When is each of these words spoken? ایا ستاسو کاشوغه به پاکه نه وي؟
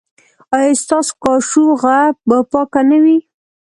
ایا 0.55 0.73
ستاسو 0.83 1.11
کاشوغه 1.23 1.97
به 2.27 2.37
پاکه 2.51 2.81
نه 2.89 2.97
وي؟ 3.03 3.17